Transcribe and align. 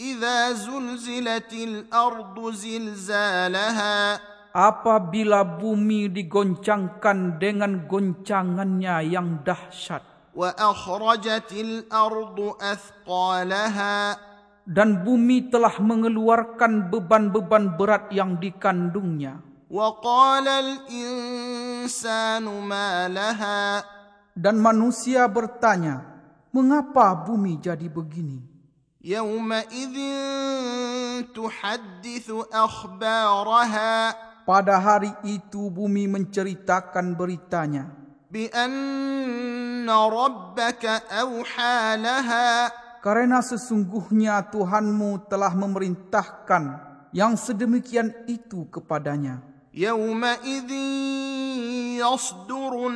Iza 0.00 0.56
zulzilatil 0.56 1.84
ardu 1.92 2.48
zilzalaha. 2.48 4.16
Apabila 4.56 5.44
bumi 5.44 6.08
digoncangkan 6.08 7.36
dengan 7.36 7.84
goncangannya 7.84 9.04
yang 9.04 9.44
dahsyat 9.44 10.09
Wa 10.39 10.51
akhrajatil 10.51 11.87
ardu 11.87 12.55
athqalaha. 12.59 14.19
Dan 14.65 15.05
bumi 15.05 15.53
telah 15.53 15.77
mengeluarkan 15.77 16.89
beban-beban 16.89 17.77
berat 17.77 18.09
yang 18.09 18.35
dikandungnya. 18.41 19.55
وقال 19.65 20.47
الإنسان 20.47 22.45
ما 22.45 23.09
لها 23.09 23.83
Dan 24.35 24.59
manusia 24.59 25.23
bertanya, 25.31 26.03
mengapa 26.51 27.15
bumi 27.15 27.55
jadi 27.59 27.87
begini? 27.87 28.55
يومئذ 29.05 29.95
تحدث 31.29 32.27
أخبارها 32.51 33.93
Pada 34.45 34.77
hari 34.77 35.09
itu 35.25 35.73
bumi 35.73 36.05
menceritakan 36.05 37.17
beritanya. 37.17 37.89
بأن 38.29 38.73
rabbaka 39.90 41.02
awha 41.10 41.98
laha. 41.98 42.70
Karena 43.00 43.40
sesungguhnya 43.40 44.44
Tuhanmu 44.52 45.26
telah 45.26 45.56
memerintahkan 45.56 46.62
yang 47.16 47.34
sedemikian 47.34 48.12
itu 48.28 48.68
kepadanya. 48.68 49.40
Yauma 49.70 50.36
idzin 50.42 51.96
yasdurun 52.02 52.94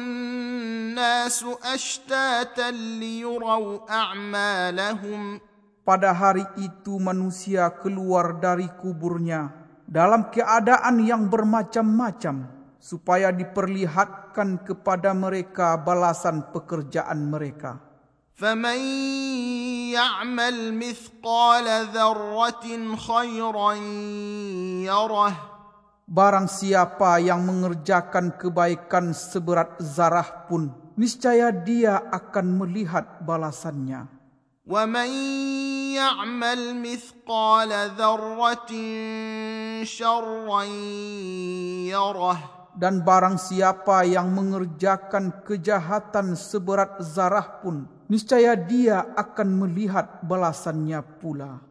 nasu 0.93 1.55
ashtatan 1.63 3.01
liyuraw 3.01 3.87
a'malahum. 3.87 5.41
Pada 5.85 6.17
hari 6.17 6.45
itu 6.59 6.97
manusia 6.97 7.69
keluar 7.81 8.41
dari 8.41 8.67
kuburnya 8.81 9.53
dalam 9.85 10.33
keadaan 10.33 11.01
yang 11.05 11.29
bermacam-macam 11.29 12.54
supaya 12.84 13.30
diperlihatkan 13.36 14.64
kepada 14.64 15.12
mereka 15.12 15.76
balasan 15.76 16.50
pekerjaan 16.56 17.28
mereka. 17.28 17.90
فمن 18.40 18.80
يعمل 19.92 20.56
مثقال 20.80 21.68
ذرة 21.92 22.66
خيرا 22.96 23.72
يره 24.88 25.34
Barang 26.10 26.50
siapa 26.50 27.22
yang 27.22 27.46
mengerjakan 27.46 28.34
kebaikan 28.34 29.14
seberat 29.14 29.78
zarah 29.78 30.50
pun, 30.50 30.74
niscaya 30.98 31.54
dia 31.54 32.02
akan 32.10 32.66
melihat 32.66 33.22
balasannya. 33.22 34.10
ومن 34.70 35.10
يعمل 35.98 36.62
مثقال 36.82 37.72
ذرة 37.98 38.72
شرا 39.84 40.64
يره 41.90 42.40
dan 42.75 43.07
barang 43.07 43.39
siapa 43.39 44.03
yang 44.03 44.35
mengerjakan 44.35 45.47
kejahatan 45.47 46.35
seberat 46.35 46.99
zarah 47.07 47.63
pun, 47.63 47.87
niscaya 48.11 48.59
dia 48.59 49.15
akan 49.15 49.63
melihat 49.63 50.19
balasannya 50.27 50.99
pula. 51.23 51.63